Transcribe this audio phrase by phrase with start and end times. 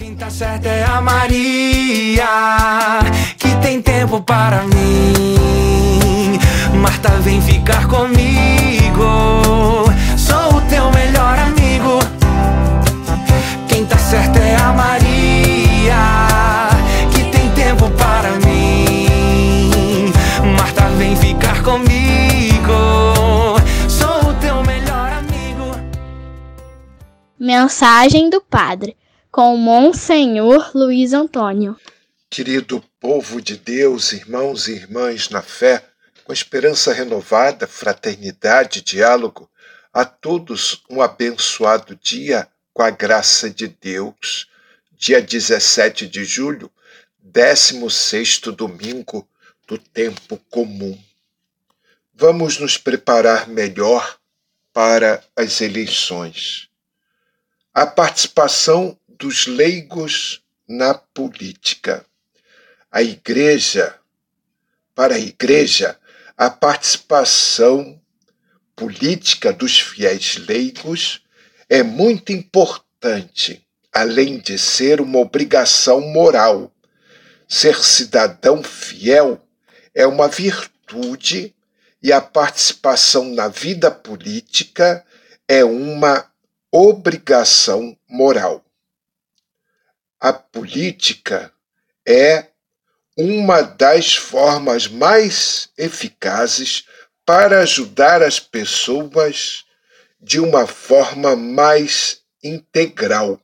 [0.00, 2.24] Quem tá certa é a Maria,
[3.36, 6.38] que tem tempo para mim.
[6.80, 9.04] Marta, vem ficar comigo.
[10.16, 11.98] Sou o teu melhor amigo.
[13.68, 15.98] Quem tá certa é a Maria,
[17.12, 20.10] que tem tempo para mim.
[20.56, 22.72] Marta, vem ficar comigo.
[23.86, 25.76] Sou o teu melhor amigo.
[27.38, 28.96] Mensagem do Padre
[29.30, 31.76] com Monsenhor Luiz Antônio.
[32.28, 35.84] Querido povo de Deus, irmãos e irmãs na fé,
[36.24, 39.48] com esperança renovada, fraternidade, diálogo,
[39.92, 44.48] a todos um abençoado dia com a graça de Deus.
[44.92, 46.70] Dia 17 de julho,
[47.20, 49.26] 16 domingo
[49.66, 50.98] do tempo comum.
[52.12, 54.18] Vamos nos preparar melhor
[54.72, 56.68] para as eleições.
[57.72, 62.06] A participação dos leigos na política.
[62.90, 63.94] A igreja,
[64.94, 65.98] para a igreja,
[66.38, 68.00] a participação
[68.74, 71.22] política dos fiéis leigos
[71.68, 73.62] é muito importante,
[73.92, 76.72] além de ser uma obrigação moral.
[77.46, 79.46] Ser cidadão fiel
[79.94, 81.54] é uma virtude
[82.02, 85.04] e a participação na vida política
[85.46, 86.26] é uma
[86.72, 88.64] obrigação moral
[90.20, 91.50] a política
[92.06, 92.48] é
[93.16, 96.84] uma das formas mais eficazes
[97.24, 99.64] para ajudar as pessoas
[100.20, 103.40] de uma forma mais integral.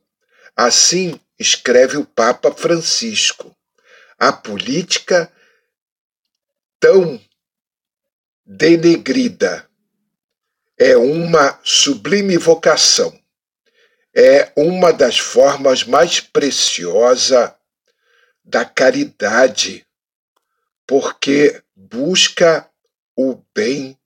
[0.55, 3.56] Assim escreve o Papa Francisco.
[4.18, 5.33] A política
[6.78, 7.20] tão
[8.44, 9.66] denegrida
[10.78, 13.18] é uma sublime vocação
[14.19, 17.53] é uma das formas mais preciosas
[18.42, 19.86] da caridade,
[20.86, 22.67] porque busca
[23.14, 23.98] o bem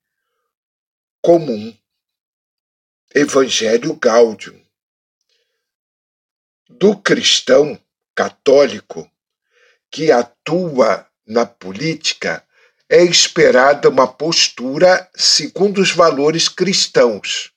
[1.21, 1.73] comum.
[3.15, 4.61] Evangelho Gáudio.
[6.69, 7.79] Do cristão
[8.13, 9.09] católico
[9.89, 12.45] que atua na política,
[12.89, 17.53] é esperada uma postura segundo os valores cristãos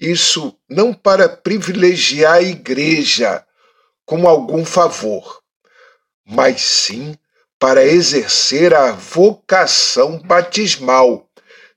[0.00, 3.44] isso não para privilegiar a igreja
[4.04, 5.42] como algum favor,
[6.24, 7.16] mas sim
[7.58, 11.28] para exercer a vocação batismal,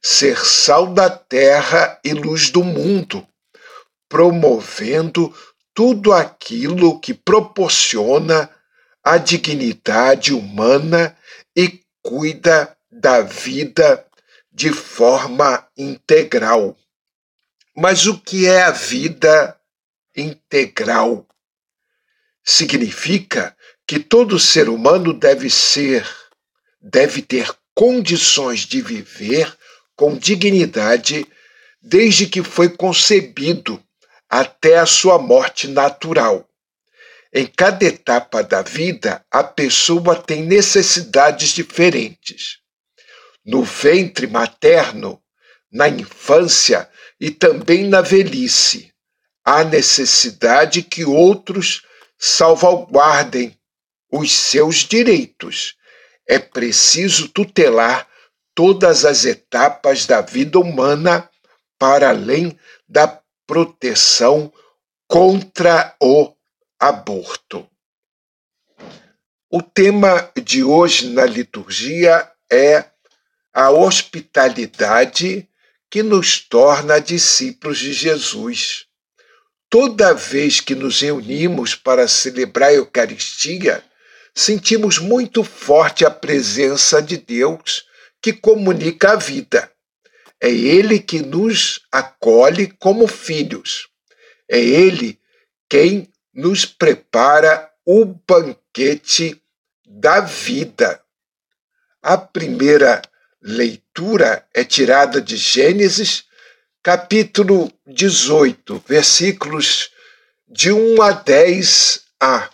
[0.02, 3.28] ser sal da terra e luz do mundo,
[4.08, 5.34] promovendo
[5.74, 8.50] tudo aquilo que proporciona
[9.04, 11.18] a dignidade humana
[11.56, 14.06] e cuida da vida
[14.52, 16.78] de forma integral.
[17.76, 19.58] Mas o que é a vida
[20.16, 21.28] integral?
[22.44, 23.56] Significa
[23.88, 26.08] que todo ser humano deve ser,
[26.82, 29.56] deve ter condições de viver
[29.96, 31.26] com dignidade
[31.82, 33.82] desde que foi concebido
[34.30, 36.48] até a sua morte natural.
[37.34, 42.60] Em cada etapa da vida, a pessoa tem necessidades diferentes.
[43.46, 45.22] No ventre materno,
[45.72, 46.90] na infância,
[47.22, 48.92] e também na velhice.
[49.46, 51.84] Há necessidade que outros
[52.18, 53.56] salvaguardem
[54.12, 55.78] os seus direitos.
[56.28, 58.08] É preciso tutelar
[58.56, 61.30] todas as etapas da vida humana
[61.78, 62.58] para além
[62.90, 64.52] da proteção
[65.08, 66.34] contra o
[66.80, 67.68] aborto.
[69.48, 72.86] O tema de hoje na liturgia é
[73.54, 75.48] a hospitalidade
[75.92, 78.86] que nos torna discípulos de Jesus.
[79.70, 83.84] Toda vez que nos reunimos para celebrar a Eucaristia,
[84.34, 87.86] sentimos muito forte a presença de Deus
[88.22, 89.70] que comunica a vida.
[90.40, 93.90] É Ele que nos acolhe como filhos.
[94.50, 95.20] É Ele
[95.70, 99.42] quem nos prepara o banquete
[99.86, 101.02] da vida.
[102.02, 103.02] A primeira
[103.42, 103.81] leitura
[104.54, 106.24] é tirada de Gênesis,
[106.82, 109.92] capítulo 18, versículos
[110.48, 112.50] de 1 a 10a.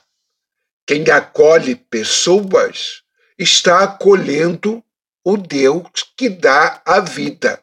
[0.85, 3.01] Quem acolhe pessoas
[3.39, 4.83] está acolhendo
[5.23, 7.61] o Deus que dá a vida.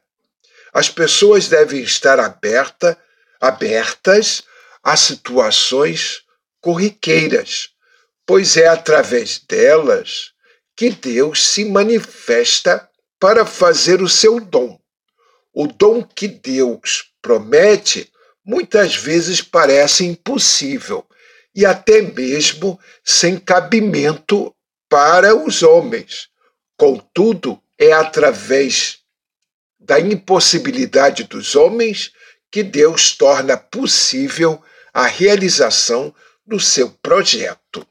[0.72, 2.98] As pessoas devem estar aberta,
[3.38, 4.44] abertas
[4.82, 6.22] a situações
[6.60, 7.68] corriqueiras,
[8.24, 10.32] pois é através delas
[10.74, 12.88] que Deus se manifesta
[13.24, 14.78] para fazer o seu dom.
[15.50, 18.12] O dom que Deus promete
[18.44, 21.06] muitas vezes parece impossível
[21.54, 24.54] e até mesmo sem cabimento
[24.90, 26.28] para os homens.
[26.76, 28.98] Contudo, é através
[29.80, 32.12] da impossibilidade dos homens
[32.50, 34.62] que Deus torna possível
[34.92, 36.14] a realização
[36.46, 37.88] do seu projeto.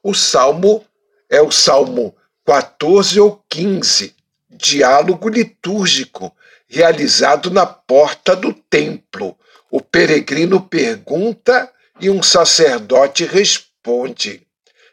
[0.00, 0.86] O salmo
[1.28, 4.15] é o salmo 14 ou 15,
[4.56, 6.34] diálogo litúrgico
[6.68, 9.36] realizado na porta do templo.
[9.70, 11.70] O peregrino pergunta
[12.00, 14.46] e um sacerdote responde: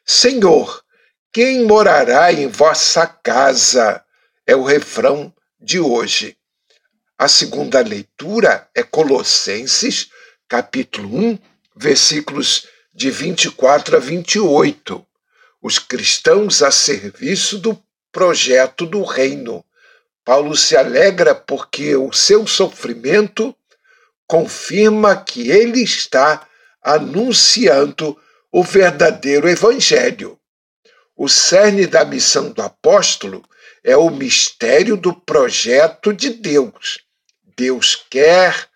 [0.06, 0.84] Senhor,
[1.32, 4.04] quem morará em vossa casa?
[4.46, 6.38] É o refrão de hoje.
[7.18, 10.10] A segunda leitura é Colossenses,
[10.50, 11.40] capítulo 1,
[11.76, 15.06] versículos de 24 a 28.
[15.62, 17.82] Os cristãos a serviço do
[18.14, 19.66] projeto do reino.
[20.24, 23.54] Paulo se alegra porque o seu sofrimento
[24.26, 26.48] confirma que ele está
[26.82, 28.18] anunciando
[28.52, 30.40] o verdadeiro evangelho.
[31.16, 33.44] O cerne da missão do apóstolo
[33.84, 37.00] é o mistério do projeto de Deus.
[37.58, 38.68] Deus quer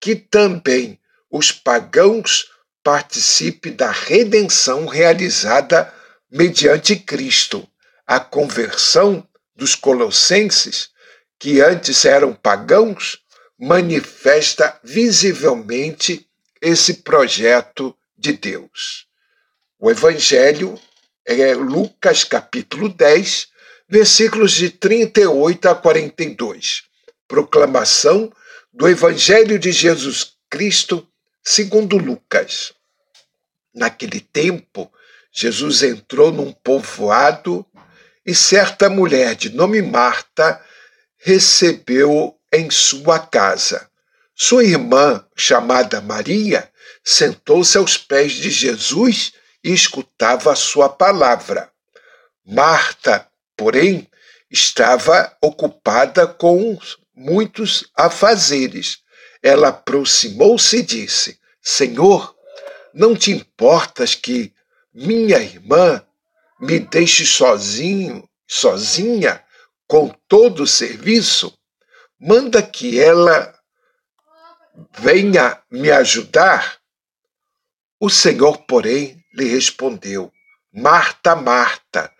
[0.00, 0.98] que também
[1.30, 2.50] os pagãos
[2.82, 5.92] participem da redenção realizada
[6.30, 7.68] mediante Cristo.
[8.06, 9.26] A conversão
[9.56, 10.90] dos colossenses,
[11.38, 13.18] que antes eram pagãos,
[13.58, 16.28] manifesta visivelmente
[16.60, 19.06] esse projeto de Deus.
[19.78, 20.80] O Evangelho
[21.24, 23.48] é Lucas capítulo 10,
[23.88, 26.84] versículos de 38 a 42.
[27.26, 28.32] Proclamação
[28.72, 31.06] do Evangelho de Jesus Cristo
[31.42, 32.72] segundo Lucas.
[33.74, 34.92] Naquele tempo,
[35.32, 37.66] Jesus entrou num povoado
[38.26, 40.60] e certa mulher de nome Marta
[41.16, 43.88] recebeu em sua casa.
[44.34, 46.68] Sua irmã, chamada Maria,
[47.04, 49.32] sentou-se aos pés de Jesus
[49.62, 51.70] e escutava a sua palavra.
[52.44, 53.26] Marta,
[53.56, 54.08] porém,
[54.50, 56.78] estava ocupada com
[57.14, 58.98] muitos afazeres.
[59.42, 62.34] Ela aproximou-se e disse: Senhor,
[62.92, 64.52] não te importas que
[64.92, 66.05] minha irmã
[66.60, 69.44] me deixe sozinho, sozinha,
[69.86, 71.56] com todo o serviço,
[72.18, 73.54] manda que ela
[74.98, 76.78] venha me ajudar.
[78.00, 80.32] O Senhor, porém, lhe respondeu:
[80.72, 82.12] Marta, Marta,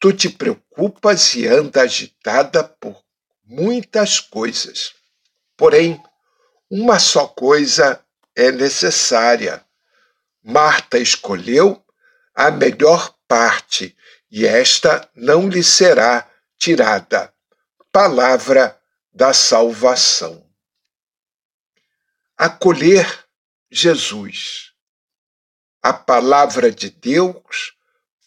[0.00, 3.02] tu te preocupas e anda agitada por
[3.44, 4.92] muitas coisas.
[5.56, 6.02] Porém,
[6.70, 8.00] uma só coisa
[8.34, 9.64] é necessária.
[10.42, 11.82] Marta escolheu
[12.36, 13.96] a melhor parte,
[14.30, 17.32] e esta não lhe será tirada.
[17.90, 18.78] Palavra
[19.10, 20.46] da salvação.
[22.36, 23.26] Acolher
[23.70, 24.72] Jesus,
[25.82, 27.74] a palavra de Deus,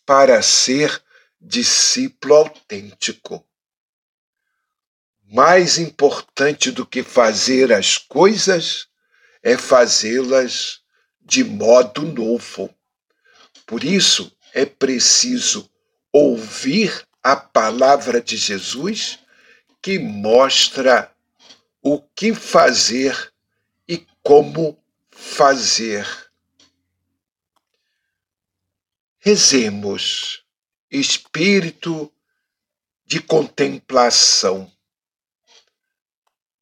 [0.08, 1.04] para ser
[1.40, 3.48] discípulo autêntico.
[5.22, 8.88] Mais importante do que fazer as coisas
[9.44, 10.82] é fazê-las
[11.22, 12.74] de modo novo.
[13.70, 15.70] Por isso, é preciso
[16.12, 19.20] ouvir a palavra de Jesus
[19.80, 21.16] que mostra
[21.80, 23.32] o que fazer
[23.88, 26.08] e como fazer.
[29.20, 30.44] Rezemos,
[30.90, 32.12] espírito
[33.06, 34.72] de contemplação.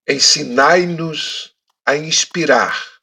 [0.06, 3.00] Ensinai-nos a inspirar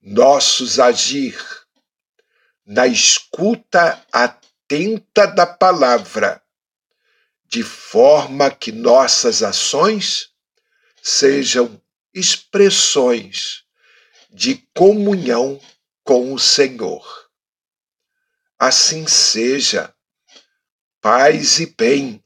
[0.00, 1.61] nossos agir
[2.72, 6.42] na escuta atenta da palavra,
[7.44, 10.30] de forma que nossas ações
[11.02, 11.78] sejam
[12.14, 13.64] expressões
[14.30, 15.60] de comunhão
[16.02, 17.28] com o Senhor.
[18.58, 19.94] Assim seja,
[20.98, 22.24] paz e bem.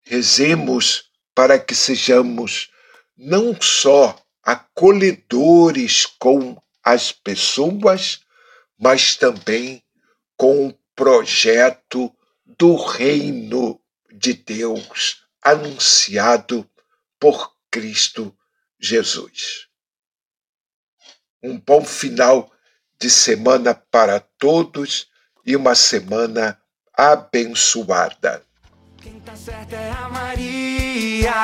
[0.00, 2.70] Rezemos para que sejamos
[3.14, 8.23] não só acolhedores com as pessoas,
[8.78, 9.82] mas também
[10.36, 12.14] com o projeto
[12.58, 13.80] do reino
[14.12, 16.68] de Deus anunciado
[17.18, 18.34] por Cristo
[18.80, 19.66] Jesus.
[21.42, 22.50] Um bom final
[22.98, 25.06] de semana para todos
[25.44, 26.58] e uma semana
[26.96, 28.42] abençoada.
[29.02, 29.34] Quem tá
[29.70, 31.34] é a Maria,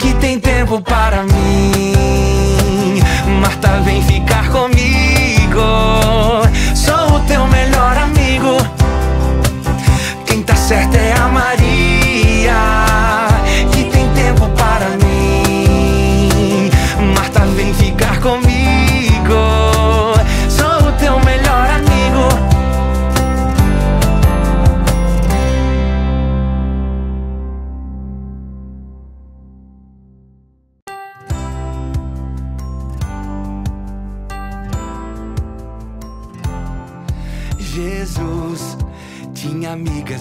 [0.00, 3.00] que tem tempo para mim.
[3.40, 4.15] Marta, vem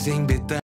[0.05, 0.59] Jesus tinha amigas em Betânia.